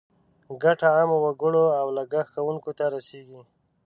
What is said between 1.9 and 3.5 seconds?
لګښت کوونکو ته رسیږي.